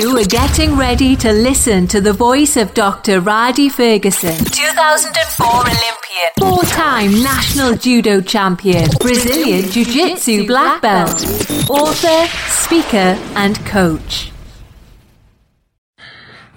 You 0.00 0.16
are 0.16 0.24
getting 0.24 0.78
ready 0.78 1.14
to 1.16 1.30
listen 1.30 1.86
to 1.88 2.00
the 2.00 2.14
voice 2.14 2.56
of 2.56 2.72
Dr. 2.72 3.20
Rhadi 3.20 3.70
Ferguson, 3.70 4.34
2004 4.34 5.46
Olympian, 5.46 6.30
four 6.38 6.62
time 6.62 7.22
national 7.22 7.74
judo 7.76 8.22
champion, 8.22 8.88
Brazilian 8.98 9.70
Jiu 9.70 9.84
Jitsu 9.84 10.46
black 10.46 10.80
belt, 10.80 11.22
author, 11.68 12.26
speaker, 12.48 13.14
and 13.36 13.62
coach. 13.66 14.32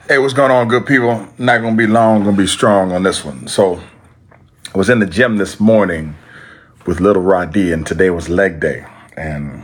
Hey, 0.08 0.20
what's 0.20 0.34
going 0.34 0.50
on, 0.52 0.70
good 0.70 0.86
people? 0.86 1.28
Not 1.38 1.60
gonna 1.60 1.76
be 1.76 1.86
long, 1.86 2.24
gonna 2.24 2.38
be 2.38 2.48
strong 2.48 2.94
on 2.94 3.04
this 3.04 3.26
one. 3.26 3.48
So, 3.48 3.82
I 4.74 4.78
was 4.78 4.90
in 4.90 5.00
the 5.00 5.06
gym 5.06 5.36
this 5.36 5.60
morning 5.60 6.16
with 6.86 7.02
little 7.02 7.24
Radi, 7.24 7.74
and 7.74 7.86
today 7.86 8.10
was 8.10 8.30
leg 8.30 8.62
day. 8.62 8.86
And 9.18 9.64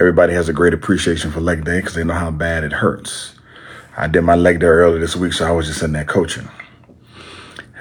everybody 0.00 0.32
has 0.32 0.48
a 0.48 0.52
great 0.54 0.72
appreciation 0.72 1.30
for 1.30 1.40
leg 1.42 1.62
day 1.62 1.78
because 1.78 1.94
they 1.94 2.02
know 2.02 2.14
how 2.14 2.30
bad 2.30 2.64
it 2.64 2.72
hurts. 2.72 3.34
I 3.98 4.06
did 4.06 4.22
my 4.22 4.34
leg 4.34 4.60
day 4.60 4.66
earlier 4.66 4.98
this 4.98 5.14
week, 5.14 5.34
so 5.34 5.46
I 5.46 5.50
was 5.50 5.66
just 5.66 5.82
in 5.82 5.92
there 5.92 6.06
coaching. 6.06 6.48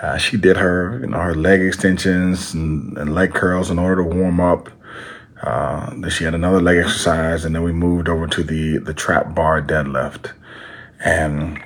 Uh, 0.01 0.17
she 0.17 0.35
did 0.35 0.57
her, 0.57 0.99
you 0.99 1.07
know, 1.07 1.19
her 1.19 1.33
leg 1.33 1.61
extensions 1.61 2.53
and, 2.53 2.97
and 2.97 3.15
leg 3.15 3.33
curls 3.33 3.71
in 3.71 3.79
order 3.79 4.03
to 4.03 4.15
warm 4.15 4.41
up. 4.41 4.69
Uh, 5.41 5.91
then 5.91 6.09
she 6.09 6.25
had 6.25 6.35
another 6.35 6.59
leg 6.59 6.77
exercise, 6.77 7.45
and 7.45 7.55
then 7.55 7.63
we 7.63 7.71
moved 7.71 8.09
over 8.09 8.27
to 8.27 8.43
the 8.43 8.77
the 8.79 8.93
trap 8.93 9.33
bar 9.33 9.61
deadlift, 9.61 10.33
and 10.99 11.63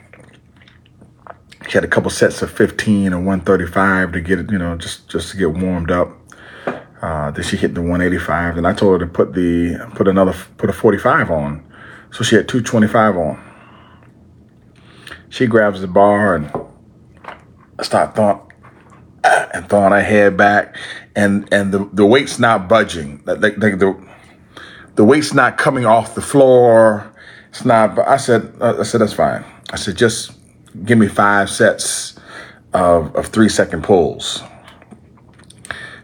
she 1.68 1.72
had 1.72 1.84
a 1.84 1.88
couple 1.88 2.12
sets 2.12 2.44
of 2.44 2.52
15 2.52 3.08
and 3.08 3.26
135 3.26 4.12
to 4.12 4.22
get 4.22 4.38
it, 4.38 4.52
you 4.52 4.60
know, 4.60 4.78
just 4.78 5.10
just 5.10 5.32
to 5.32 5.38
get 5.38 5.52
warmed 5.52 5.90
up. 5.90 6.16
Uh, 7.04 7.32
then 7.32 7.44
she 7.44 7.58
hit 7.58 7.74
the 7.74 7.82
185, 7.82 8.56
and 8.56 8.66
I 8.66 8.72
told 8.72 9.02
her 9.02 9.06
to 9.06 9.12
put 9.12 9.34
the 9.34 9.78
put 9.94 10.08
another 10.08 10.34
put 10.56 10.70
a 10.70 10.74
45 10.74 11.32
on, 11.32 11.62
so 12.12 12.24
she 12.24 12.38
had 12.38 12.48
225 12.48 13.18
on. 13.18 13.44
She 15.28 15.46
grabs 15.46 15.82
the 15.82 15.88
bar 15.88 16.36
and 16.36 16.50
I 17.78 17.84
start 17.84 18.16
throwing 18.16 18.40
and 19.54 19.68
throwing 19.70 19.92
her 19.92 20.02
head 20.02 20.38
back, 20.38 20.78
and 21.14 21.46
and 21.52 21.74
the 21.74 21.90
the 21.92 22.06
weight's 22.06 22.40
not 22.40 22.70
budging. 22.70 23.18
The, 23.26 23.36
the, 23.36 23.50
the, 23.52 24.08
the 24.96 25.04
weight's 25.04 25.34
not 25.34 25.58
coming 25.58 25.86
off 25.86 26.16
the 26.16 26.22
floor. 26.22 27.14
It's 27.50 27.66
not. 27.66 28.00
I 28.00 28.16
said 28.16 28.56
I 28.62 28.84
said 28.84 29.02
that's 29.02 29.12
fine. 29.12 29.44
I 29.72 29.76
said 29.76 29.98
just 29.98 30.32
give 30.86 30.98
me 30.98 31.10
five 31.10 31.50
sets 31.50 32.18
of 32.74 33.14
of 33.14 33.28
three 33.28 33.50
second 33.50 33.84
pulls. 33.84 34.42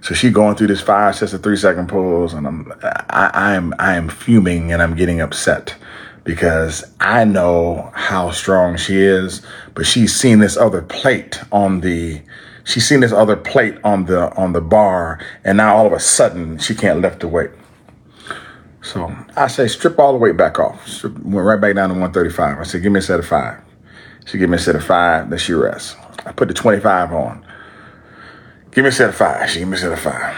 So 0.10 0.16
she 0.16 0.32
going 0.32 0.56
through 0.56 0.70
this 0.70 0.82
five 0.82 1.16
sets 1.16 1.34
of 1.34 1.44
three 1.44 1.56
second 1.56 1.88
pulls, 1.88 2.34
and 2.34 2.48
I'm 2.48 2.74
I, 2.82 3.30
I 3.32 3.54
am 3.54 3.76
I 3.78 3.94
am 3.94 4.10
fuming 4.10 4.72
and 4.72 4.82
I'm 4.82 4.96
getting 4.96 5.22
upset 5.22 5.76
because 6.24 6.84
I 7.00 7.26
know 7.26 7.92
how 7.94 8.32
strong 8.32 8.76
she 8.76 8.98
is, 8.98 9.44
but 9.76 9.86
she's 9.86 10.16
seen 10.16 10.40
this 10.40 10.58
other 10.58 10.82
plate 10.82 11.40
on 11.52 11.82
the 11.82 12.24
she's 12.64 12.88
seen 12.88 13.02
this 13.02 13.12
other 13.12 13.36
plate 13.36 13.78
on 13.84 14.06
the 14.06 14.36
on 14.36 14.54
the 14.54 14.62
bar, 14.62 15.24
and 15.44 15.58
now 15.58 15.76
all 15.76 15.86
of 15.86 15.94
a 15.94 16.00
sudden 16.00 16.58
she 16.58 16.74
can't 16.74 17.02
lift 17.02 17.20
the 17.20 17.28
weight. 17.28 17.52
So 18.82 19.16
I 19.36 19.46
say 19.46 19.68
strip 19.68 20.00
all 20.00 20.14
the 20.14 20.18
weight 20.18 20.38
back 20.38 20.58
off. 20.58 20.88
Strip, 20.88 21.20
went 21.20 21.46
right 21.46 21.62
back 21.62 21.76
down 21.76 21.90
to 21.90 21.94
135. 21.94 22.58
I 22.58 22.64
said, 22.64 22.82
give 22.82 22.92
me 22.92 22.98
a 22.98 23.04
set 23.04 23.20
of 23.20 23.28
five. 23.28 23.62
She 24.26 24.40
gave 24.40 24.50
me 24.50 24.56
a 24.56 24.60
set 24.60 24.76
of 24.76 24.84
five, 24.84 25.30
then 25.30 25.38
she 25.38 25.54
rests. 25.54 25.96
I 26.26 26.32
put 26.32 26.48
the 26.48 26.56
25 26.56 27.14
on. 27.14 27.46
Give 28.72 28.84
me 28.84 28.90
a 28.90 28.92
set 28.92 29.10
of 29.10 29.16
five. 29.16 29.50
She 29.50 29.60
gave 29.60 29.68
me 29.68 29.76
a 29.76 29.80
set 29.80 29.92
of 29.92 30.00
five. 30.00 30.38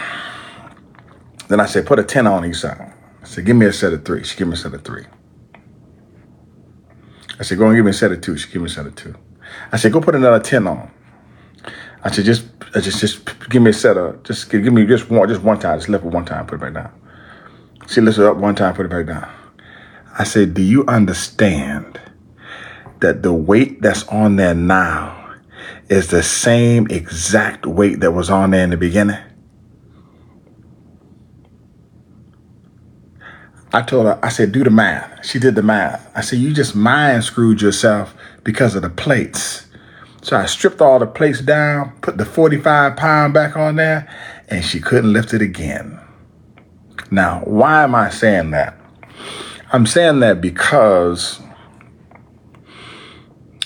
Then 1.48 1.60
I 1.60 1.66
said, 1.66 1.86
put 1.86 1.98
a 1.98 2.04
10 2.04 2.26
on 2.26 2.46
each 2.46 2.56
side. 2.56 2.92
I 3.20 3.26
said, 3.26 3.44
give 3.44 3.56
me 3.56 3.66
a 3.66 3.72
set 3.72 3.92
of 3.92 4.04
three. 4.04 4.24
She 4.24 4.38
gave 4.38 4.46
me 4.46 4.54
a 4.54 4.56
set 4.56 4.72
of 4.72 4.82
three. 4.82 5.04
I 7.38 7.42
said, 7.42 7.58
go 7.58 7.66
and 7.66 7.76
give 7.76 7.84
me 7.84 7.90
a 7.90 7.94
set 7.94 8.12
of 8.12 8.20
two. 8.20 8.36
She 8.38 8.50
gave 8.50 8.62
me 8.62 8.66
a 8.66 8.70
set 8.70 8.86
of 8.86 8.94
two. 8.94 9.14
I 9.70 9.76
said, 9.76 9.92
go 9.92 10.00
put 10.00 10.14
another 10.14 10.40
10 10.40 10.66
on. 10.66 10.90
I 12.02 12.10
said, 12.10 12.24
just, 12.24 12.46
just, 12.74 13.00
just 13.00 13.48
give 13.50 13.62
me 13.62 13.70
a 13.70 13.74
set 13.74 13.96
of, 13.96 14.22
just 14.22 14.50
give, 14.50 14.64
give 14.64 14.72
me 14.72 14.86
just 14.86 15.10
one, 15.10 15.28
just 15.28 15.42
one 15.42 15.58
time. 15.58 15.78
Just 15.78 15.88
lift 15.88 16.04
it 16.04 16.10
one 16.10 16.24
time, 16.24 16.46
put 16.46 16.56
it 16.56 16.60
back 16.60 16.74
down. 16.74 16.92
She 17.88 18.00
lifts 18.00 18.18
it 18.18 18.24
up 18.24 18.36
one 18.38 18.54
time, 18.54 18.74
put 18.74 18.86
it 18.86 18.90
back 18.90 19.06
down. 19.06 19.30
I 20.18 20.24
said, 20.24 20.54
do 20.54 20.62
you 20.62 20.86
understand 20.86 22.00
that 23.00 23.22
the 23.22 23.32
weight 23.32 23.82
that's 23.82 24.06
on 24.08 24.36
there 24.36 24.54
now 24.54 25.21
is 25.92 26.08
the 26.08 26.22
same 26.22 26.86
exact 26.88 27.66
weight 27.66 28.00
that 28.00 28.12
was 28.12 28.30
on 28.30 28.52
there 28.52 28.64
in 28.64 28.70
the 28.70 28.78
beginning? 28.78 29.18
I 33.74 33.82
told 33.82 34.06
her, 34.06 34.18
I 34.22 34.30
said, 34.30 34.52
do 34.52 34.64
the 34.64 34.70
math. 34.70 35.26
She 35.26 35.38
did 35.38 35.54
the 35.54 35.62
math. 35.62 36.10
I 36.16 36.22
said, 36.22 36.38
you 36.38 36.54
just 36.54 36.74
mind 36.74 37.24
screwed 37.24 37.60
yourself 37.60 38.14
because 38.42 38.74
of 38.74 38.80
the 38.80 38.88
plates. 38.88 39.66
So 40.22 40.34
I 40.36 40.46
stripped 40.46 40.80
all 40.80 40.98
the 40.98 41.06
plates 41.06 41.42
down, 41.42 41.92
put 42.00 42.16
the 42.16 42.24
45 42.24 42.96
pound 42.96 43.34
back 43.34 43.54
on 43.56 43.76
there, 43.76 44.10
and 44.48 44.64
she 44.64 44.80
couldn't 44.80 45.12
lift 45.12 45.34
it 45.34 45.42
again. 45.42 46.00
Now, 47.10 47.40
why 47.44 47.82
am 47.82 47.94
I 47.94 48.08
saying 48.08 48.52
that? 48.52 48.78
I'm 49.72 49.84
saying 49.84 50.20
that 50.20 50.40
because 50.40 51.41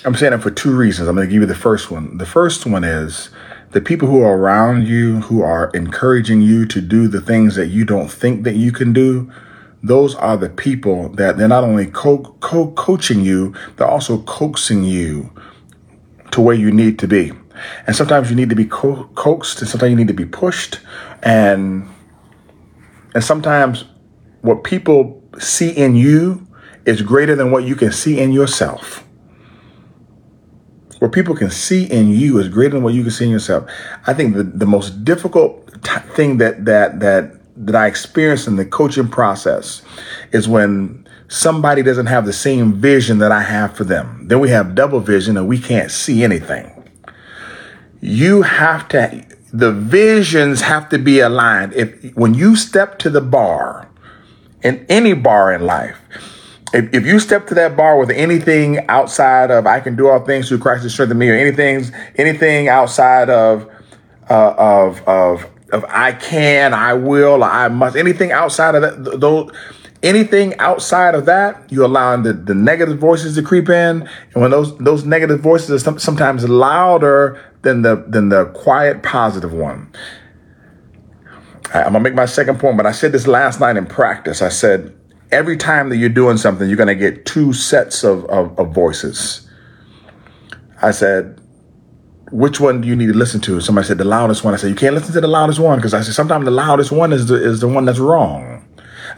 I'm 0.06 0.14
saying 0.14 0.34
it 0.34 0.38
for 0.38 0.52
two 0.52 0.74
reasons. 0.74 1.08
I'm 1.08 1.16
going 1.16 1.26
to 1.26 1.32
give 1.32 1.40
you 1.40 1.48
the 1.48 1.54
first 1.56 1.90
one. 1.90 2.16
The 2.18 2.26
first 2.26 2.64
one 2.64 2.84
is 2.84 3.30
the 3.72 3.80
people 3.80 4.06
who 4.06 4.22
are 4.22 4.38
around 4.38 4.86
you, 4.86 5.22
who 5.22 5.42
are 5.42 5.68
encouraging 5.74 6.42
you 6.42 6.64
to 6.66 6.80
do 6.80 7.08
the 7.08 7.20
things 7.20 7.56
that 7.56 7.66
you 7.66 7.84
don't 7.84 8.08
think 8.08 8.44
that 8.44 8.54
you 8.54 8.70
can 8.70 8.92
do, 8.92 9.28
those 9.82 10.14
are 10.14 10.36
the 10.36 10.48
people 10.48 11.08
that 11.10 11.36
they're 11.36 11.48
not 11.48 11.64
only 11.64 11.86
co- 11.86 12.36
co- 12.38 12.70
coaching 12.70 13.20
you, 13.20 13.52
they're 13.76 13.88
also 13.88 14.18
coaxing 14.22 14.84
you 14.84 15.32
to 16.30 16.40
where 16.40 16.54
you 16.54 16.70
need 16.70 17.00
to 17.00 17.08
be. 17.08 17.32
And 17.88 17.96
sometimes 17.96 18.30
you 18.30 18.36
need 18.36 18.50
to 18.50 18.56
be 18.56 18.66
co- 18.66 19.10
coaxed, 19.16 19.60
and 19.60 19.68
sometimes 19.68 19.90
you 19.90 19.96
need 19.96 20.08
to 20.08 20.14
be 20.14 20.24
pushed, 20.24 20.78
and 21.22 21.88
and 23.14 23.24
sometimes 23.24 23.86
what 24.42 24.62
people 24.62 25.22
see 25.38 25.70
in 25.70 25.96
you 25.96 26.46
is 26.84 27.02
greater 27.02 27.34
than 27.34 27.50
what 27.50 27.64
you 27.64 27.74
can 27.74 27.90
see 27.90 28.20
in 28.20 28.30
yourself. 28.30 29.05
What 30.98 31.12
people 31.12 31.34
can 31.34 31.50
see 31.50 31.84
in 31.84 32.08
you 32.08 32.38
is 32.38 32.48
greater 32.48 32.74
than 32.74 32.82
what 32.82 32.94
you 32.94 33.02
can 33.02 33.10
see 33.10 33.26
in 33.26 33.30
yourself. 33.30 33.70
I 34.06 34.14
think 34.14 34.34
the, 34.34 34.42
the 34.42 34.66
most 34.66 35.04
difficult 35.04 35.82
t- 35.82 36.00
thing 36.14 36.38
that 36.38 36.64
that 36.64 37.00
that 37.00 37.32
that 37.56 37.74
I 37.74 37.86
experience 37.86 38.46
in 38.46 38.56
the 38.56 38.64
coaching 38.64 39.08
process 39.08 39.82
is 40.32 40.48
when 40.48 41.06
somebody 41.28 41.82
doesn't 41.82 42.06
have 42.06 42.26
the 42.26 42.32
same 42.32 42.74
vision 42.74 43.18
that 43.18 43.32
I 43.32 43.42
have 43.42 43.76
for 43.76 43.84
them. 43.84 44.28
Then 44.28 44.40
we 44.40 44.50
have 44.50 44.74
double 44.74 45.00
vision 45.00 45.36
and 45.36 45.48
we 45.48 45.58
can't 45.58 45.90
see 45.90 46.22
anything. 46.22 46.72
You 48.00 48.42
have 48.42 48.88
to, 48.88 49.24
the 49.52 49.72
visions 49.72 50.60
have 50.60 50.88
to 50.90 50.98
be 50.98 51.20
aligned. 51.20 51.72
If 51.72 52.14
when 52.14 52.34
you 52.34 52.56
step 52.56 52.98
to 53.00 53.10
the 53.10 53.22
bar, 53.22 53.88
in 54.62 54.84
any 54.88 55.14
bar 55.14 55.52
in 55.52 55.64
life, 55.64 55.98
if, 56.72 56.92
if 56.92 57.06
you 57.06 57.18
step 57.18 57.46
to 57.48 57.54
that 57.54 57.76
bar 57.76 57.98
with 57.98 58.10
anything 58.10 58.86
outside 58.88 59.50
of 59.50 59.66
I 59.66 59.80
can 59.80 59.96
do 59.96 60.08
all 60.08 60.20
things 60.20 60.48
through 60.48 60.58
Christ 60.58 60.82
who 60.82 60.88
strengthens 60.88 61.18
me, 61.18 61.28
or 61.30 61.34
anything, 61.34 61.84
anything 62.16 62.68
outside 62.68 63.30
of 63.30 63.70
uh, 64.28 64.54
of 64.58 65.06
of 65.06 65.46
of 65.72 65.84
I 65.88 66.12
can, 66.12 66.74
I 66.74 66.94
will, 66.94 67.42
I 67.42 67.68
must, 67.68 67.96
anything 67.96 68.32
outside 68.32 68.74
of 68.74 68.82
that, 68.82 69.20
those, 69.20 69.50
anything 70.02 70.56
outside 70.58 71.14
of 71.14 71.26
that, 71.26 71.70
you 71.72 71.84
allowing 71.84 72.22
the, 72.22 72.32
the 72.32 72.54
negative 72.54 72.98
voices 72.98 73.34
to 73.36 73.42
creep 73.42 73.68
in. 73.68 74.08
And 74.34 74.42
when 74.42 74.50
those, 74.50 74.76
those 74.78 75.04
negative 75.04 75.40
voices 75.40 75.86
are 75.86 75.98
sometimes 75.98 76.48
louder 76.48 77.42
than 77.62 77.82
the, 77.82 78.04
than 78.06 78.28
the 78.28 78.46
quiet 78.46 79.02
positive 79.02 79.52
one. 79.52 79.92
I'm 81.74 81.92
gonna 81.92 82.00
make 82.00 82.14
my 82.14 82.26
second 82.26 82.60
point, 82.60 82.76
but 82.76 82.86
I 82.86 82.92
said 82.92 83.10
this 83.10 83.26
last 83.26 83.58
night 83.58 83.76
in 83.76 83.86
practice. 83.86 84.40
I 84.40 84.50
said, 84.50 84.95
every 85.30 85.56
time 85.56 85.88
that 85.88 85.96
you're 85.96 86.08
doing 86.08 86.36
something, 86.36 86.68
you're 86.68 86.76
gonna 86.76 86.94
get 86.94 87.26
two 87.26 87.52
sets 87.52 88.04
of, 88.04 88.24
of, 88.26 88.58
of 88.58 88.72
voices. 88.72 89.48
I 90.82 90.90
said, 90.90 91.40
which 92.30 92.60
one 92.60 92.80
do 92.80 92.88
you 92.88 92.96
need 92.96 93.06
to 93.06 93.14
listen 93.14 93.40
to? 93.42 93.60
Somebody 93.60 93.86
said 93.86 93.98
the 93.98 94.04
loudest 94.04 94.44
one. 94.44 94.52
I 94.52 94.56
said, 94.56 94.68
you 94.68 94.74
can't 94.74 94.94
listen 94.94 95.14
to 95.14 95.20
the 95.20 95.28
loudest 95.28 95.58
one 95.58 95.78
because 95.78 95.94
I 95.94 96.00
said 96.02 96.14
sometimes 96.14 96.44
the 96.44 96.50
loudest 96.50 96.92
one 96.92 97.12
is 97.12 97.26
the, 97.26 97.34
is 97.42 97.60
the 97.60 97.68
one 97.68 97.84
that's 97.84 97.98
wrong. 97.98 98.66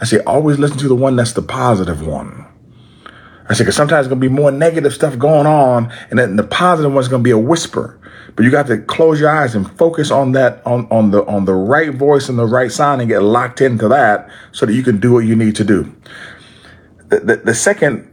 I 0.00 0.04
say 0.04 0.20
always 0.20 0.58
listen 0.58 0.78
to 0.78 0.88
the 0.88 0.94
one 0.94 1.16
that's 1.16 1.32
the 1.32 1.42
positive 1.42 2.06
one. 2.06 2.46
I 3.48 3.54
said 3.54 3.64
because 3.64 3.76
sometimes 3.76 4.06
it's 4.06 4.10
gonna 4.10 4.20
be 4.20 4.28
more 4.28 4.50
negative 4.50 4.92
stuff 4.92 5.18
going 5.18 5.46
on, 5.46 5.90
and 6.10 6.18
then 6.18 6.36
the 6.36 6.44
positive 6.44 6.92
one's 6.92 7.08
gonna 7.08 7.22
be 7.22 7.30
a 7.30 7.38
whisper. 7.38 7.98
But 8.36 8.44
you 8.44 8.50
got 8.50 8.66
to 8.68 8.78
close 8.78 9.20
your 9.20 9.30
eyes 9.30 9.54
and 9.54 9.70
focus 9.76 10.10
on 10.10 10.32
that 10.32 10.64
on 10.66 10.86
on 10.90 11.10
the 11.10 11.24
on 11.26 11.44
the 11.44 11.54
right 11.54 11.92
voice 11.94 12.28
and 12.28 12.38
the 12.38 12.46
right 12.46 12.70
sound 12.70 13.00
and 13.00 13.08
get 13.08 13.22
locked 13.22 13.60
into 13.60 13.88
that 13.88 14.30
so 14.52 14.66
that 14.66 14.72
you 14.72 14.82
can 14.82 15.00
do 15.00 15.12
what 15.12 15.20
you 15.20 15.34
need 15.34 15.56
to 15.56 15.64
do. 15.64 15.94
The 17.08 17.20
the, 17.20 17.36
the 17.36 17.54
second 17.54 18.08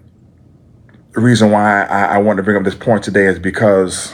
reason 1.14 1.52
why 1.52 1.84
I, 1.84 2.16
I 2.16 2.18
want 2.18 2.38
to 2.38 2.44
bring 2.44 2.58
up 2.58 2.64
this 2.64 2.76
point 2.76 3.04
today 3.04 3.26
is 3.26 3.40
because 3.40 4.14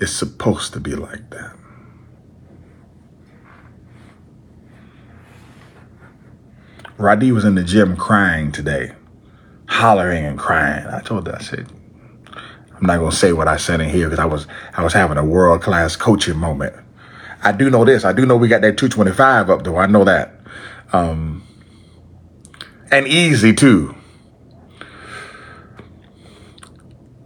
It's 0.00 0.12
supposed 0.12 0.72
to 0.72 0.80
be 0.80 0.94
like 0.94 1.28
that. 1.28 1.59
Roddy 7.00 7.32
was 7.32 7.46
in 7.46 7.54
the 7.54 7.64
gym 7.64 7.96
crying 7.96 8.52
today, 8.52 8.92
hollering 9.66 10.26
and 10.26 10.38
crying. 10.38 10.86
I 10.86 11.00
told 11.00 11.26
her, 11.26 11.34
I 11.34 11.40
said, 11.40 11.66
I'm 12.26 12.86
not 12.86 12.98
gonna 12.98 13.10
say 13.10 13.32
what 13.32 13.48
I 13.48 13.56
said 13.56 13.80
in 13.80 13.88
here 13.88 14.10
because 14.10 14.18
I 14.18 14.26
was 14.26 14.46
I 14.76 14.84
was 14.84 14.92
having 14.92 15.16
a 15.16 15.24
world 15.24 15.62
class 15.62 15.96
coaching 15.96 16.36
moment. 16.36 16.74
I 17.42 17.52
do 17.52 17.70
know 17.70 17.86
this. 17.86 18.04
I 18.04 18.12
do 18.12 18.26
know 18.26 18.36
we 18.36 18.48
got 18.48 18.60
that 18.60 18.76
225 18.76 19.48
up 19.48 19.64
though. 19.64 19.78
I 19.78 19.86
know 19.86 20.04
that. 20.04 20.40
Um, 20.92 21.42
and 22.90 23.08
easy 23.08 23.54
too. 23.54 23.94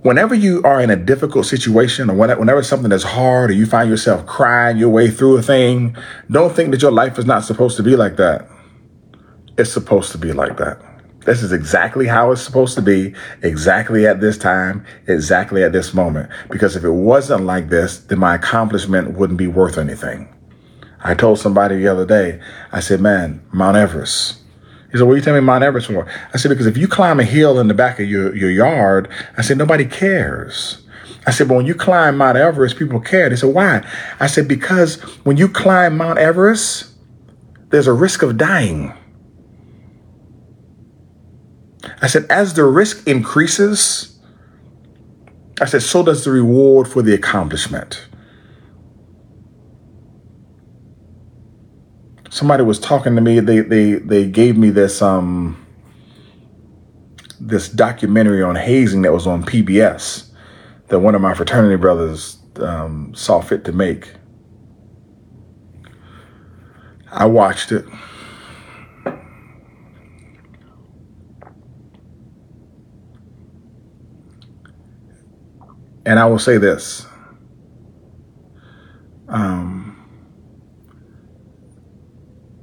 Whenever 0.03 0.37
you 0.37 0.63
are 0.63 0.81
in 0.81 0.91
a 0.91 0.97
difficult 0.97 1.47
situation 1.47 2.11
or 2.11 2.15
whenever 2.15 2.63
something 2.63 2.93
is 2.93 3.03
hard 3.03 3.51
or 3.51 3.55
you 3.55 3.67
find 3.67 3.91
yourself 3.91 4.25
crying 4.25 4.77
your 4.77 4.91
way 4.91 5.11
through 5.11 5.37
a 5.39 5.43
thing, 5.43 5.97
don't 6.31 6.55
think 6.55 6.71
that 6.71 6.83
your 6.83 6.93
life 6.93 7.19
is 7.19 7.25
not 7.25 7.43
supposed 7.43 7.77
to 7.79 7.83
be 7.83 7.97
like 7.97 8.17
that. 8.17 8.47
It's 9.57 9.73
supposed 9.73 10.13
to 10.13 10.19
be 10.19 10.33
like 10.33 10.57
that. 10.57 10.81
This 11.25 11.43
is 11.43 11.53
exactly 11.53 12.07
how 12.07 12.33
it's 12.33 12.43
supposed 12.43 12.75
to 12.75 12.83
be, 12.83 13.15
exactly 13.43 14.07
at 14.07 14.21
this 14.21 14.37
time, 14.37 14.85
exactly 15.07 15.63
at 15.63 15.73
this 15.73 15.95
moment. 15.95 16.31
Because 16.51 16.77
if 16.77 16.85
it 16.85 16.91
wasn't 16.91 17.45
like 17.45 17.71
this, 17.71 17.99
then 17.99 18.19
my 18.19 18.35
accomplishment 18.35 19.17
wouldn't 19.17 19.39
be 19.39 19.47
worth 19.47 19.79
anything. 19.79 20.29
I 21.03 21.15
told 21.15 21.39
somebody 21.39 21.77
the 21.77 21.89
other 21.89 22.05
day, 22.05 22.41
I 22.73 22.81
said, 22.81 23.01
man, 23.01 23.43
Mount 23.53 23.77
Everest. 23.77 24.41
He 24.91 24.99
said, 24.99 25.07
what 25.07 25.15
are 25.15 25.17
you 25.17 25.23
telling 25.23 25.43
me 25.43 25.47
Mount 25.47 25.65
Everest 25.65 25.87
for? 25.87 26.07
I 26.33 26.37
said, 26.37 26.51
because 26.51 26.67
if 26.67 26.77
you 26.77 26.89
climb 26.89 27.21
a 27.21 27.25
hill 27.25 27.59
in 27.59 27.69
the 27.69 27.75
back 27.75 27.99
of 27.99 28.09
your, 28.09 28.35
your 28.35 28.51
yard, 28.51 29.09
I 29.37 29.43
said, 29.43 29.57
nobody 29.57 29.87
cares. 29.87 30.83
I 31.27 31.31
said, 31.31 31.49
but 31.49 31.55
when 31.55 31.67
you 31.67 31.75
climb 31.75 32.19
Mount 32.19 32.37
Everest, 32.37 32.77
people 32.77 33.01
care. 33.01 33.31
They 33.31 33.37
said, 33.37 33.55
why? 33.55 33.87
I 34.21 34.27
said, 34.27 34.47
because 34.47 35.01
when 35.25 35.37
you 35.37 35.49
climb 35.49 35.97
Mount 35.97 36.19
Everest, 36.19 36.93
there's 37.71 37.87
a 37.87 37.93
risk 37.93 38.23
of 38.23 38.37
dying. 38.37 38.93
I 42.03 42.07
said, 42.07 42.27
as 42.31 42.55
the 42.55 42.65
risk 42.65 43.07
increases, 43.07 44.19
I 45.61 45.67
said, 45.67 45.83
so 45.83 46.03
does 46.03 46.25
the 46.25 46.31
reward 46.31 46.89
for 46.89 47.03
the 47.03 47.15
accomplishment. 47.15 48.07
Somebody 52.31 52.65
was 52.65 52.81
talking 52.81 53.15
to 53.15 53.21
me, 53.21 53.39
they 53.39 53.61
they 53.61 53.93
they 53.93 54.27
gave 54.27 54.57
me 54.57 54.71
this 54.71 55.01
um 55.01 55.65
this 57.39 57.69
documentary 57.69 58.43
on 58.43 58.57
hazing 58.57 59.03
that 59.03 59.13
was 59.13 59.27
on 59.27 59.45
PBS 59.45 60.31
that 60.89 61.01
one 61.01 61.15
of 61.15 61.21
my 61.21 61.35
fraternity 61.35 61.77
brothers 61.77 62.39
um, 62.57 63.13
saw 63.15 63.41
fit 63.41 63.65
to 63.65 63.73
make. 63.73 64.11
I 67.11 67.27
watched 67.27 67.73
it. 67.73 67.85
And 76.07 76.19
I 76.19 76.27
will 76.27 76.39
say 76.39 76.59
this. 76.59 77.07
Um, 79.29 79.85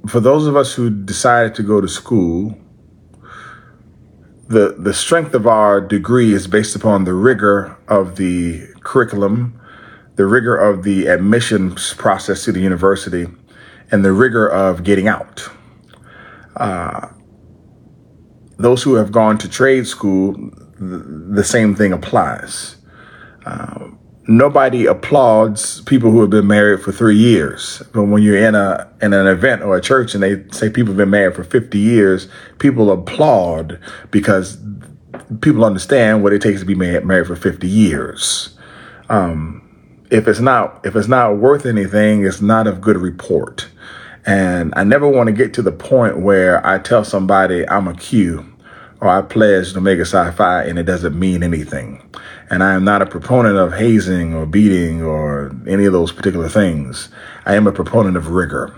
for 0.08 0.20
those 0.20 0.46
of 0.46 0.56
us 0.56 0.74
who 0.74 0.90
decided 0.90 1.54
to 1.56 1.62
go 1.62 1.80
to 1.80 1.88
school, 1.88 2.56
the, 4.48 4.76
the 4.78 4.94
strength 4.94 5.34
of 5.34 5.46
our 5.46 5.80
degree 5.80 6.32
is 6.32 6.46
based 6.46 6.76
upon 6.76 7.04
the 7.04 7.14
rigor 7.14 7.76
of 7.88 8.16
the 8.16 8.66
curriculum, 8.80 9.58
the 10.16 10.26
rigor 10.26 10.56
of 10.56 10.82
the 10.84 11.06
admissions 11.06 11.94
process 11.94 12.44
to 12.44 12.52
the 12.52 12.60
university, 12.60 13.26
and 13.90 14.04
the 14.04 14.12
rigor 14.12 14.46
of 14.46 14.84
getting 14.84 15.08
out. 15.08 15.48
Uh, 16.56 17.08
those 18.58 18.82
who 18.82 18.94
have 18.94 19.10
gone 19.10 19.38
to 19.38 19.48
trade 19.48 19.86
school, 19.86 20.36
the 20.78 21.44
same 21.44 21.74
thing 21.74 21.92
applies. 21.92 22.76
Nobody 24.28 24.86
applauds 24.86 25.80
people 25.82 26.10
who 26.10 26.20
have 26.20 26.30
been 26.30 26.46
married 26.46 26.80
for 26.80 26.92
three 26.92 27.16
years. 27.16 27.82
But 27.92 28.04
when 28.04 28.22
you're 28.22 28.36
in 28.36 28.54
a 28.54 28.88
in 29.02 29.12
an 29.12 29.26
event 29.26 29.62
or 29.62 29.76
a 29.76 29.80
church 29.80 30.14
and 30.14 30.22
they 30.22 30.44
say 30.50 30.70
people 30.70 30.92
have 30.92 30.96
been 30.96 31.10
married 31.10 31.34
for 31.34 31.44
50 31.44 31.78
years, 31.78 32.28
people 32.58 32.90
applaud 32.92 33.80
because 34.12 34.58
people 35.40 35.64
understand 35.64 36.22
what 36.22 36.32
it 36.32 36.40
takes 36.40 36.60
to 36.60 36.66
be 36.66 36.76
married, 36.76 37.04
married 37.04 37.26
for 37.26 37.36
50 37.36 37.68
years. 37.68 38.56
Um, 39.08 39.60
if 40.10 40.28
it's 40.28 40.40
not 40.40 40.80
if 40.86 40.94
it's 40.94 41.08
not 41.08 41.38
worth 41.38 41.66
anything, 41.66 42.24
it's 42.24 42.40
not 42.40 42.68
of 42.68 42.80
good 42.80 42.98
report. 42.98 43.68
And 44.24 44.72
I 44.76 44.84
never 44.84 45.08
want 45.08 45.28
to 45.28 45.32
get 45.32 45.52
to 45.54 45.62
the 45.62 45.72
point 45.72 46.20
where 46.20 46.64
I 46.66 46.78
tell 46.78 47.04
somebody 47.04 47.68
I'm 47.68 47.88
a 47.88 47.94
Q 47.94 48.46
or 49.00 49.08
I 49.08 49.22
pledge 49.22 49.76
Omega 49.76 50.06
Psi 50.06 50.30
Phi 50.30 50.64
and 50.64 50.78
it 50.78 50.84
doesn't 50.84 51.18
mean 51.18 51.42
anything. 51.42 52.02
And 52.52 52.62
I 52.62 52.74
am 52.74 52.84
not 52.84 53.00
a 53.00 53.06
proponent 53.06 53.56
of 53.56 53.72
hazing 53.72 54.34
or 54.34 54.44
beating 54.44 55.02
or 55.02 55.56
any 55.66 55.86
of 55.86 55.94
those 55.94 56.12
particular 56.12 56.50
things. 56.50 57.08
I 57.46 57.54
am 57.54 57.66
a 57.66 57.72
proponent 57.72 58.14
of 58.14 58.28
rigor. 58.28 58.76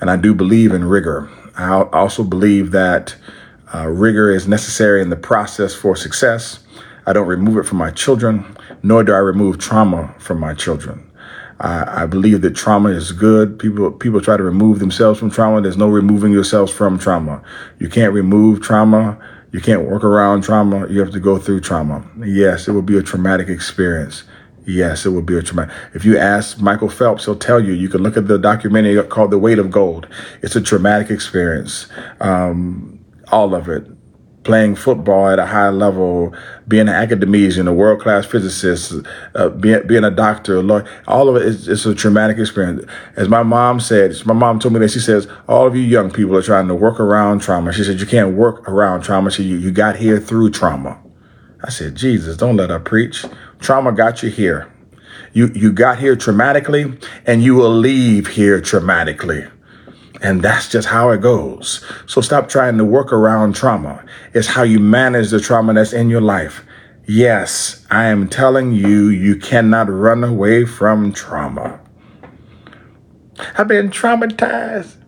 And 0.00 0.10
I 0.10 0.16
do 0.16 0.34
believe 0.34 0.72
in 0.72 0.86
rigor. 0.86 1.28
I 1.54 1.82
also 1.92 2.24
believe 2.24 2.70
that 2.70 3.14
uh, 3.74 3.88
rigor 3.88 4.30
is 4.30 4.48
necessary 4.48 5.02
in 5.02 5.10
the 5.10 5.16
process 5.16 5.74
for 5.74 5.94
success. 5.96 6.60
I 7.06 7.12
don't 7.12 7.26
remove 7.26 7.58
it 7.58 7.68
from 7.68 7.76
my 7.76 7.90
children, 7.90 8.56
nor 8.82 9.04
do 9.04 9.12
I 9.12 9.18
remove 9.18 9.58
trauma 9.58 10.14
from 10.18 10.40
my 10.40 10.54
children. 10.54 11.06
I, 11.60 12.04
I 12.04 12.06
believe 12.06 12.40
that 12.40 12.56
trauma 12.56 12.88
is 12.88 13.12
good. 13.12 13.58
People 13.58 13.92
people 13.92 14.22
try 14.22 14.38
to 14.38 14.42
remove 14.42 14.78
themselves 14.78 15.18
from 15.18 15.30
trauma. 15.30 15.60
There's 15.60 15.76
no 15.76 15.88
removing 15.88 16.32
yourselves 16.32 16.72
from 16.72 16.98
trauma. 16.98 17.42
You 17.80 17.90
can't 17.90 18.14
remove 18.14 18.62
trauma 18.62 19.18
you 19.52 19.60
can't 19.60 19.82
work 19.82 20.04
around 20.04 20.42
trauma. 20.42 20.86
You 20.88 21.00
have 21.00 21.12
to 21.12 21.20
go 21.20 21.38
through 21.38 21.60
trauma. 21.60 22.08
Yes, 22.24 22.68
it 22.68 22.72
will 22.72 22.82
be 22.82 22.96
a 22.96 23.02
traumatic 23.02 23.48
experience. 23.48 24.24
Yes, 24.66 25.06
it 25.06 25.10
will 25.10 25.22
be 25.22 25.36
a 25.36 25.42
traumatic. 25.42 25.74
If 25.94 26.04
you 26.04 26.16
ask 26.18 26.60
Michael 26.60 26.88
Phelps, 26.88 27.24
he'll 27.24 27.36
tell 27.36 27.60
you. 27.60 27.72
You 27.72 27.88
can 27.88 28.02
look 28.02 28.16
at 28.16 28.28
the 28.28 28.38
documentary 28.38 29.02
called 29.04 29.30
The 29.30 29.38
Weight 29.38 29.58
of 29.58 29.70
Gold. 29.70 30.06
It's 30.42 30.54
a 30.54 30.60
traumatic 30.60 31.10
experience. 31.10 31.88
Um, 32.20 33.04
all 33.32 33.54
of 33.54 33.68
it 33.68 33.86
playing 34.50 34.74
football 34.74 35.28
at 35.28 35.38
a 35.38 35.46
high 35.46 35.68
level, 35.68 36.34
being 36.66 36.88
an 36.88 36.94
academician, 37.04 37.68
a 37.68 37.72
world 37.72 38.00
class 38.00 38.26
physicist, 38.26 38.92
uh, 39.36 39.48
being, 39.48 39.86
being 39.86 40.02
a 40.02 40.10
doctor, 40.10 40.56
a 40.56 40.60
lawyer, 40.60 40.84
all 41.06 41.28
of 41.28 41.36
it 41.36 41.42
is 41.42 41.68
it's 41.68 41.86
a 41.86 41.94
traumatic 41.94 42.36
experience. 42.36 42.84
As 43.14 43.28
my 43.28 43.44
mom 43.44 43.78
said, 43.78 44.12
my 44.26 44.34
mom 44.34 44.58
told 44.58 44.74
me 44.74 44.80
that 44.80 44.90
she 44.90 44.98
says, 44.98 45.28
all 45.46 45.68
of 45.68 45.76
you 45.76 45.82
young 45.82 46.10
people 46.10 46.36
are 46.36 46.42
trying 46.42 46.66
to 46.66 46.74
work 46.74 46.98
around 46.98 47.42
trauma. 47.42 47.72
She 47.72 47.84
said, 47.84 48.00
you 48.00 48.06
can't 48.06 48.34
work 48.34 48.68
around 48.68 49.02
trauma. 49.02 49.30
She, 49.30 49.44
you, 49.44 49.56
you 49.56 49.70
got 49.70 49.94
here 49.94 50.18
through 50.18 50.50
trauma. 50.50 51.00
I 51.62 51.70
said, 51.70 51.94
Jesus, 51.94 52.36
don't 52.36 52.56
let 52.56 52.70
her 52.70 52.80
preach. 52.80 53.24
Trauma 53.60 53.92
got 53.92 54.20
you 54.24 54.30
here. 54.30 54.68
You, 55.32 55.52
you 55.54 55.70
got 55.70 56.00
here 56.00 56.16
traumatically 56.16 57.00
and 57.24 57.44
you 57.44 57.54
will 57.54 57.72
leave 57.72 58.26
here 58.26 58.60
traumatically. 58.60 59.48
And 60.22 60.42
that's 60.42 60.68
just 60.68 60.88
how 60.88 61.10
it 61.10 61.20
goes. 61.20 61.84
So 62.06 62.20
stop 62.20 62.48
trying 62.48 62.76
to 62.78 62.84
work 62.84 63.12
around 63.12 63.54
trauma. 63.54 64.04
It's 64.34 64.48
how 64.48 64.62
you 64.62 64.78
manage 64.78 65.30
the 65.30 65.40
trauma 65.40 65.72
that's 65.74 65.92
in 65.92 66.10
your 66.10 66.20
life. 66.20 66.62
Yes, 67.06 67.86
I 67.90 68.04
am 68.06 68.28
telling 68.28 68.72
you, 68.72 69.08
you 69.08 69.36
cannot 69.36 69.88
run 69.88 70.22
away 70.22 70.64
from 70.64 71.12
trauma. 71.12 71.80
I've 73.56 73.68
been 73.68 73.90
traumatized. 73.90 74.99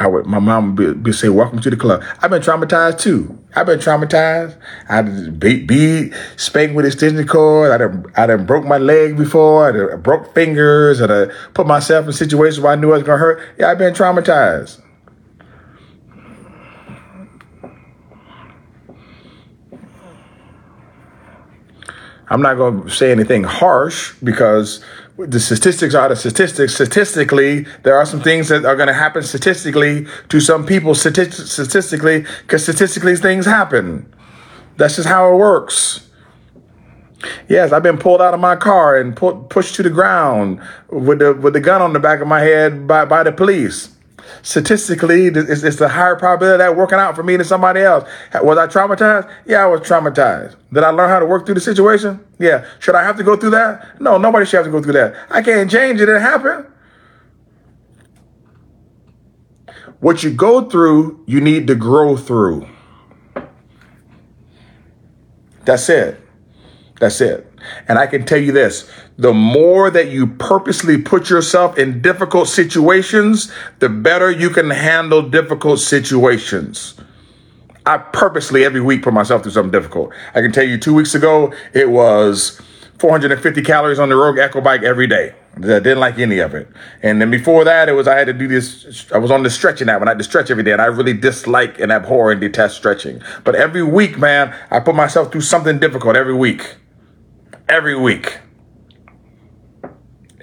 I 0.00 0.06
would, 0.06 0.24
my 0.24 0.38
mom 0.38 0.76
would 0.76 1.02
be, 1.02 1.12
say, 1.12 1.28
welcome 1.28 1.60
to 1.60 1.68
the 1.68 1.76
club. 1.76 2.02
I've 2.22 2.30
been 2.30 2.40
traumatized 2.40 3.00
too. 3.00 3.38
I've 3.54 3.66
been 3.66 3.78
traumatized. 3.78 4.58
I 4.88 5.02
beat, 5.02 5.68
beat, 5.68 6.14
spanked 6.36 6.74
with 6.74 6.86
extension 6.86 7.26
cord. 7.26 7.70
I 7.70 7.76
done, 7.76 8.06
I 8.16 8.24
done 8.24 8.46
broke 8.46 8.64
my 8.64 8.78
leg 8.78 9.18
before. 9.18 9.68
I 9.68 9.72
done 9.72 10.00
broke 10.00 10.34
fingers. 10.34 11.02
I 11.02 11.06
done 11.06 11.32
put 11.52 11.66
myself 11.66 12.06
in 12.06 12.14
situations 12.14 12.60
where 12.60 12.72
I 12.72 12.76
knew 12.76 12.92
I 12.92 12.94
was 12.94 13.02
going 13.02 13.18
to 13.18 13.20
hurt. 13.20 13.42
Yeah, 13.58 13.70
I've 13.70 13.76
been 13.76 13.92
traumatized. 13.92 14.80
I'm 22.30 22.40
not 22.40 22.54
going 22.54 22.84
to 22.84 22.90
say 22.90 23.10
anything 23.12 23.42
harsh 23.42 24.14
because 24.22 24.82
the 25.26 25.40
statistics 25.40 25.94
are 25.94 26.08
the 26.08 26.16
statistics. 26.16 26.74
Statistically, 26.74 27.66
there 27.82 27.96
are 27.96 28.06
some 28.06 28.22
things 28.22 28.48
that 28.48 28.64
are 28.64 28.76
going 28.76 28.88
to 28.88 28.94
happen 28.94 29.22
statistically 29.22 30.06
to 30.28 30.40
some 30.40 30.66
people 30.66 30.94
statistically 30.94 32.24
because 32.42 32.62
statistically 32.62 33.16
things 33.16 33.46
happen. 33.46 34.12
That's 34.76 34.96
just 34.96 35.08
how 35.08 35.32
it 35.32 35.36
works. 35.36 36.08
Yes, 37.48 37.72
I've 37.72 37.82
been 37.82 37.98
pulled 37.98 38.22
out 38.22 38.32
of 38.32 38.40
my 38.40 38.56
car 38.56 38.96
and 38.98 39.14
put, 39.14 39.50
pushed 39.50 39.74
to 39.74 39.82
the 39.82 39.90
ground 39.90 40.60
with 40.88 41.18
the 41.18 41.34
with 41.34 41.52
the 41.52 41.60
gun 41.60 41.82
on 41.82 41.92
the 41.92 42.00
back 42.00 42.20
of 42.20 42.28
my 42.28 42.40
head 42.40 42.86
by, 42.86 43.04
by 43.04 43.22
the 43.22 43.32
police 43.32 43.94
statistically, 44.42 45.26
it's, 45.26 45.62
it's 45.62 45.80
a 45.80 45.88
higher 45.88 46.16
probability 46.16 46.54
of 46.54 46.58
that 46.58 46.76
working 46.76 46.98
out 46.98 47.16
for 47.16 47.22
me 47.22 47.36
than 47.36 47.46
somebody 47.46 47.80
else. 47.80 48.08
Was 48.34 48.58
I 48.58 48.66
traumatized? 48.66 49.30
Yeah, 49.46 49.64
I 49.64 49.66
was 49.66 49.80
traumatized. 49.80 50.56
Did 50.72 50.84
I 50.84 50.90
learn 50.90 51.08
how 51.08 51.18
to 51.18 51.26
work 51.26 51.46
through 51.46 51.56
the 51.56 51.60
situation? 51.60 52.24
Yeah. 52.38 52.64
Should 52.78 52.94
I 52.94 53.02
have 53.02 53.16
to 53.16 53.24
go 53.24 53.36
through 53.36 53.50
that? 53.50 54.00
No, 54.00 54.18
nobody 54.18 54.46
should 54.46 54.58
have 54.58 54.66
to 54.66 54.72
go 54.72 54.82
through 54.82 54.94
that. 54.94 55.14
I 55.30 55.42
can't 55.42 55.70
change 55.70 56.00
it. 56.00 56.08
It 56.08 56.20
happened. 56.20 56.66
what 60.00 60.22
you 60.22 60.30
go 60.30 60.68
through, 60.68 61.22
you 61.26 61.40
need 61.40 61.66
to 61.66 61.74
grow 61.74 62.16
through. 62.16 62.66
That's 65.64 65.88
it. 65.88 66.18
That's 66.98 67.20
it. 67.20 67.49
And 67.88 67.98
I 67.98 68.06
can 68.06 68.24
tell 68.24 68.38
you 68.38 68.52
this 68.52 68.90
the 69.16 69.34
more 69.34 69.90
that 69.90 70.10
you 70.10 70.26
purposely 70.26 70.96
put 70.96 71.28
yourself 71.28 71.78
in 71.78 72.00
difficult 72.00 72.48
situations, 72.48 73.52
the 73.78 73.88
better 73.88 74.30
you 74.30 74.50
can 74.50 74.70
handle 74.70 75.22
difficult 75.22 75.80
situations. 75.80 76.94
I 77.86 77.98
purposely 77.98 78.64
every 78.64 78.80
week 78.80 79.02
put 79.02 79.14
myself 79.14 79.42
through 79.42 79.52
something 79.52 79.72
difficult. 79.72 80.12
I 80.34 80.40
can 80.40 80.52
tell 80.52 80.64
you 80.64 80.78
two 80.78 80.94
weeks 80.94 81.14
ago, 81.14 81.52
it 81.72 81.90
was 81.90 82.60
450 82.98 83.62
calories 83.62 83.98
on 83.98 84.10
the 84.10 84.16
Rogue 84.16 84.38
Echo 84.38 84.60
bike 84.60 84.82
every 84.82 85.06
day. 85.06 85.34
I 85.56 85.60
didn't 85.60 86.00
like 86.00 86.18
any 86.18 86.38
of 86.38 86.54
it. 86.54 86.68
And 87.02 87.20
then 87.20 87.30
before 87.30 87.64
that, 87.64 87.88
it 87.88 87.92
was 87.92 88.06
I 88.06 88.16
had 88.16 88.26
to 88.26 88.32
do 88.32 88.46
this. 88.46 89.10
I 89.12 89.18
was 89.18 89.30
on 89.30 89.42
the 89.42 89.50
stretching 89.50 89.88
app 89.88 90.00
and 90.00 90.08
I 90.08 90.12
had 90.12 90.18
to 90.18 90.24
stretch 90.24 90.50
every 90.50 90.62
day. 90.62 90.72
And 90.72 90.82
I 90.82 90.86
really 90.86 91.14
dislike 91.14 91.80
and 91.80 91.90
abhor 91.90 92.30
and 92.30 92.40
detest 92.40 92.76
stretching. 92.76 93.22
But 93.42 93.54
every 93.54 93.82
week, 93.82 94.18
man, 94.18 94.54
I 94.70 94.80
put 94.80 94.94
myself 94.94 95.32
through 95.32 95.40
something 95.40 95.78
difficult 95.78 96.14
every 96.14 96.34
week. 96.34 96.76
Every 97.70 97.96
week. 97.96 98.38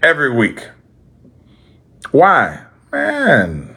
Every 0.02 0.34
week. 0.34 0.66
Why? 2.12 2.64
Man, 2.90 3.76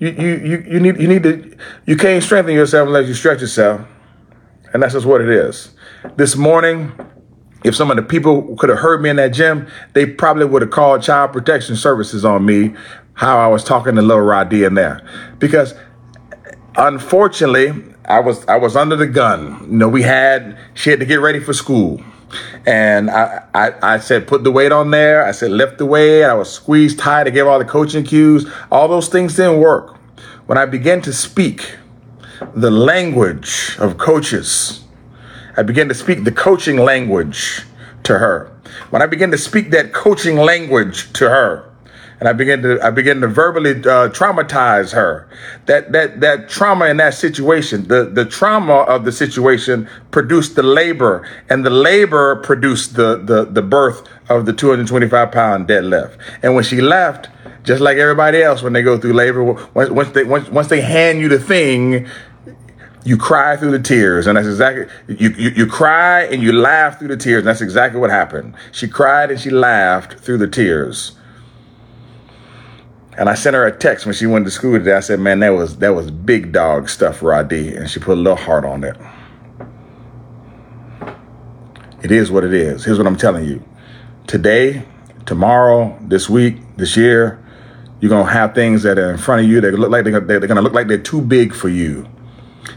you, 0.00 0.08
you, 0.08 0.28
you, 0.36 0.64
you 0.68 0.80
need 0.80 1.00
you 1.00 1.06
need 1.06 1.22
to 1.22 1.56
you 1.86 1.96
can't 1.96 2.20
strengthen 2.20 2.54
yourself 2.54 2.88
unless 2.88 3.06
you 3.06 3.14
stretch 3.14 3.40
yourself. 3.40 3.82
And 4.72 4.82
that's 4.82 4.94
just 4.94 5.06
what 5.06 5.20
it 5.20 5.28
is. 5.28 5.70
This 6.16 6.34
morning, 6.34 6.90
if 7.62 7.76
some 7.76 7.92
of 7.92 7.96
the 7.96 8.02
people 8.02 8.56
could 8.56 8.70
have 8.70 8.80
heard 8.80 9.02
me 9.02 9.10
in 9.10 9.16
that 9.16 9.28
gym, 9.28 9.68
they 9.92 10.04
probably 10.04 10.44
would 10.44 10.62
have 10.62 10.72
called 10.72 11.00
child 11.00 11.32
protection 11.32 11.76
services 11.76 12.24
on 12.24 12.44
me, 12.44 12.74
how 13.14 13.38
I 13.38 13.46
was 13.46 13.62
talking 13.62 13.94
to 13.94 14.02
little 14.02 14.24
Roddy 14.24 14.64
in 14.64 14.74
there. 14.74 15.00
Because 15.38 15.74
unfortunately, 16.76 17.84
I 18.04 18.18
was 18.18 18.44
I 18.48 18.56
was 18.56 18.74
under 18.74 18.96
the 18.96 19.06
gun. 19.06 19.68
You 19.70 19.76
know, 19.76 19.88
we 19.88 20.02
had 20.02 20.58
she 20.74 20.90
had 20.90 20.98
to 20.98 21.06
get 21.06 21.20
ready 21.20 21.38
for 21.38 21.52
school. 21.52 22.02
And 22.66 23.10
I, 23.10 23.44
I, 23.54 23.94
I 23.94 23.98
said, 23.98 24.26
put 24.26 24.44
the 24.44 24.52
weight 24.52 24.72
on 24.72 24.90
there. 24.90 25.24
I 25.24 25.32
said, 25.32 25.50
lift 25.50 25.78
the 25.78 25.86
weight. 25.86 26.24
I 26.24 26.34
was 26.34 26.52
squeezed 26.52 26.98
tight. 26.98 27.26
I 27.26 27.30
gave 27.30 27.46
all 27.46 27.58
the 27.58 27.64
coaching 27.64 28.04
cues. 28.04 28.50
All 28.70 28.88
those 28.88 29.08
things 29.08 29.36
didn't 29.36 29.60
work. 29.60 29.96
When 30.46 30.58
I 30.58 30.66
began 30.66 31.00
to 31.02 31.12
speak 31.12 31.76
the 32.54 32.70
language 32.70 33.76
of 33.78 33.98
coaches, 33.98 34.84
I 35.56 35.62
began 35.62 35.88
to 35.88 35.94
speak 35.94 36.24
the 36.24 36.32
coaching 36.32 36.76
language 36.76 37.62
to 38.04 38.18
her. 38.18 38.52
When 38.90 39.02
I 39.02 39.06
began 39.06 39.30
to 39.30 39.38
speak 39.38 39.70
that 39.70 39.92
coaching 39.92 40.36
language 40.36 41.12
to 41.14 41.28
her, 41.28 41.70
and 42.20 42.28
I 42.28 42.32
began 42.32 42.62
to 42.62 42.80
I 42.84 42.90
began 42.90 43.20
to 43.20 43.28
verbally 43.28 43.72
uh, 43.72 44.08
traumatize 44.10 44.92
her. 44.92 45.28
That 45.66 45.92
that 45.92 46.20
that 46.20 46.48
trauma 46.48 46.86
in 46.86 46.96
that 46.96 47.14
situation, 47.14 47.88
the 47.88 48.04
the 48.04 48.24
trauma 48.24 48.80
of 48.80 49.04
the 49.04 49.12
situation 49.12 49.88
produced 50.10 50.56
the 50.56 50.62
labor, 50.62 51.28
and 51.48 51.64
the 51.64 51.70
labor 51.70 52.36
produced 52.36 52.96
the 52.96 53.16
the 53.16 53.44
the 53.44 53.62
birth 53.62 54.08
of 54.28 54.46
the 54.46 54.52
225 54.52 55.30
pound 55.30 55.68
deadlift. 55.68 56.18
And 56.42 56.54
when 56.54 56.64
she 56.64 56.80
left, 56.80 57.28
just 57.62 57.80
like 57.80 57.98
everybody 57.98 58.42
else, 58.42 58.62
when 58.62 58.72
they 58.72 58.82
go 58.82 58.98
through 58.98 59.12
labor, 59.12 59.42
once, 59.74 59.90
once 59.90 60.10
they 60.10 60.24
once, 60.24 60.48
once 60.48 60.68
they 60.68 60.80
hand 60.80 61.20
you 61.20 61.28
the 61.28 61.38
thing, 61.38 62.08
you 63.04 63.16
cry 63.16 63.56
through 63.56 63.70
the 63.70 63.78
tears 63.78 64.26
and 64.26 64.36
that's 64.36 64.48
exactly 64.48 64.86
you, 65.06 65.30
you 65.30 65.50
you 65.50 65.66
cry 65.66 66.24
and 66.24 66.42
you 66.42 66.52
laugh 66.52 66.98
through 66.98 67.08
the 67.08 67.16
tears 67.16 67.38
and 67.38 67.46
that's 67.46 67.62
exactly 67.62 67.98
what 67.98 68.10
happened 68.10 68.54
she 68.72 68.86
cried 68.86 69.30
and 69.30 69.40
she 69.40 69.48
laughed 69.50 70.14
through 70.18 70.36
the 70.36 70.48
tears 70.48 71.12
and 73.18 73.28
I 73.28 73.34
sent 73.34 73.54
her 73.54 73.66
a 73.66 73.76
text 73.76 74.06
when 74.06 74.14
she 74.14 74.26
went 74.26 74.44
to 74.44 74.50
school 74.50 74.78
today. 74.78 74.92
I 74.92 75.00
said, 75.00 75.18
"Man, 75.18 75.40
that 75.40 75.50
was 75.50 75.78
that 75.78 75.94
was 75.94 76.10
big 76.10 76.52
dog 76.52 76.88
stuff, 76.88 77.20
Roddy," 77.20 77.74
and 77.74 77.90
she 77.90 77.98
put 77.98 78.12
a 78.12 78.20
little 78.20 78.36
heart 78.36 78.64
on 78.64 78.84
it. 78.84 78.96
It 82.00 82.12
is 82.12 82.30
what 82.30 82.44
it 82.44 82.54
is. 82.54 82.84
Here's 82.84 82.96
what 82.96 83.08
I'm 83.08 83.16
telling 83.16 83.44
you: 83.44 83.62
today, 84.28 84.84
tomorrow, 85.26 85.98
this 86.00 86.30
week, 86.30 86.58
this 86.76 86.96
year, 86.96 87.44
you're 88.00 88.08
gonna 88.08 88.30
have 88.30 88.54
things 88.54 88.84
that 88.84 88.98
are 88.98 89.10
in 89.10 89.18
front 89.18 89.42
of 89.42 89.50
you 89.50 89.60
that 89.62 89.74
look 89.74 89.90
like 89.90 90.04
they're, 90.04 90.20
they're 90.20 90.46
gonna 90.46 90.62
look 90.62 90.72
like 90.74 90.86
they're 90.86 90.98
too 90.98 91.20
big 91.20 91.52
for 91.52 91.68
you. 91.68 92.06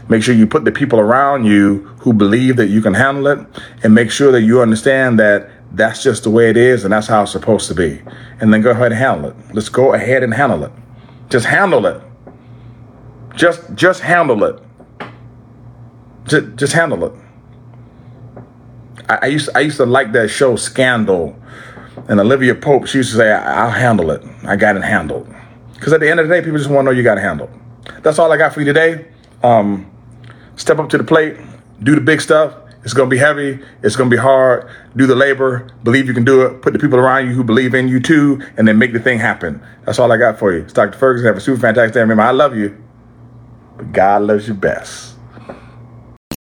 Make 0.08 0.24
sure 0.24 0.34
you 0.34 0.48
put 0.48 0.64
the 0.64 0.72
people 0.72 0.98
around 0.98 1.44
you 1.44 1.88
who 2.00 2.12
believe 2.12 2.56
that 2.56 2.66
you 2.66 2.82
can 2.82 2.94
handle 2.94 3.28
it, 3.28 3.38
and 3.84 3.94
make 3.94 4.10
sure 4.10 4.32
that 4.32 4.42
you 4.42 4.60
understand 4.60 5.20
that 5.20 5.48
that's 5.74 6.02
just 6.02 6.24
the 6.24 6.30
way 6.30 6.50
it 6.50 6.56
is 6.56 6.84
and 6.84 6.92
that's 6.92 7.06
how 7.06 7.22
it's 7.22 7.32
supposed 7.32 7.68
to 7.68 7.74
be. 7.74 8.02
And 8.40 8.52
then 8.52 8.60
go 8.60 8.70
ahead 8.70 8.92
and 8.92 8.94
handle 8.94 9.30
it. 9.30 9.36
Let's 9.54 9.68
go 9.68 9.94
ahead 9.94 10.22
and 10.22 10.34
handle 10.34 10.64
it. 10.64 10.72
Just 11.30 11.46
handle 11.46 11.86
it. 11.86 12.02
Just 13.34 13.74
just 13.74 14.00
handle 14.00 14.44
it. 14.44 14.62
Just, 16.24 16.56
just 16.56 16.72
handle 16.72 17.04
it. 17.04 17.12
I, 19.08 19.18
I 19.22 19.26
used 19.26 19.46
to, 19.46 19.56
I 19.56 19.60
used 19.60 19.78
to 19.78 19.86
like 19.86 20.12
that 20.12 20.28
show 20.28 20.56
Scandal, 20.56 21.36
and 22.08 22.20
Olivia 22.20 22.54
Pope. 22.54 22.86
She 22.86 22.98
used 22.98 23.10
to 23.12 23.16
say, 23.16 23.32
"I'll 23.32 23.70
handle 23.70 24.10
it. 24.10 24.22
I 24.44 24.56
got 24.56 24.76
it 24.76 24.84
handled." 24.84 25.32
Because 25.74 25.92
at 25.92 26.00
the 26.00 26.10
end 26.10 26.20
of 26.20 26.28
the 26.28 26.34
day, 26.34 26.42
people 26.42 26.58
just 26.58 26.70
want 26.70 26.86
to 26.86 26.92
know 26.92 26.96
you 26.96 27.02
got 27.02 27.18
it 27.18 27.22
handled. 27.22 27.50
That's 28.02 28.18
all 28.18 28.30
I 28.30 28.36
got 28.36 28.54
for 28.54 28.60
you 28.60 28.66
today. 28.66 29.06
Um, 29.42 29.90
step 30.56 30.78
up 30.78 30.88
to 30.90 30.98
the 30.98 31.04
plate, 31.04 31.36
do 31.82 31.94
the 31.94 32.00
big 32.00 32.20
stuff, 32.20 32.54
it's 32.84 32.94
going 32.94 33.08
to 33.08 33.14
be 33.14 33.18
heavy. 33.18 33.60
It's 33.82 33.96
going 33.96 34.10
to 34.10 34.16
be 34.16 34.20
hard. 34.20 34.68
Do 34.96 35.06
the 35.06 35.14
labor. 35.14 35.68
Believe 35.84 36.06
you 36.06 36.14
can 36.14 36.24
do 36.24 36.42
it. 36.42 36.62
Put 36.62 36.72
the 36.72 36.78
people 36.78 36.98
around 36.98 37.28
you 37.28 37.34
who 37.34 37.44
believe 37.44 37.74
in 37.74 37.88
you 37.88 38.00
too, 38.00 38.42
and 38.56 38.66
then 38.66 38.78
make 38.78 38.92
the 38.92 39.00
thing 39.00 39.18
happen. 39.18 39.62
That's 39.84 39.98
all 39.98 40.10
I 40.10 40.16
got 40.16 40.38
for 40.38 40.52
you. 40.52 40.62
It's 40.62 40.72
Dr. 40.72 40.98
Ferguson. 40.98 41.26
Have 41.26 41.36
a 41.36 41.40
super 41.40 41.60
fantastic 41.60 41.94
day. 41.94 42.00
Remember, 42.00 42.22
I 42.22 42.32
love 42.32 42.56
you, 42.56 42.76
but 43.76 43.92
God 43.92 44.22
loves 44.22 44.48
you 44.48 44.54
best. 44.54 45.12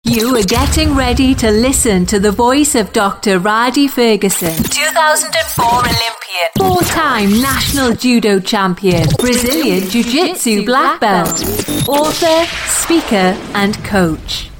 You 0.06 0.36
are 0.36 0.42
getting 0.42 0.94
ready 0.94 1.34
to 1.36 1.50
listen 1.50 2.04
to 2.06 2.20
the 2.20 2.30
voice 2.30 2.74
of 2.74 2.92
Dr. 2.92 3.40
Rhadi 3.40 3.88
Ferguson, 3.88 4.54
2004 4.54 5.64
Olympian, 5.64 6.50
four 6.58 6.82
time 6.82 7.30
national 7.40 7.94
judo 7.94 8.38
champion, 8.38 9.08
Brazilian 9.18 9.88
Jiu 9.88 10.04
Jitsu 10.04 10.66
black 10.66 11.00
belt, 11.00 11.42
author, 11.88 12.44
speaker, 12.66 13.34
and 13.54 13.82
coach. 13.82 14.50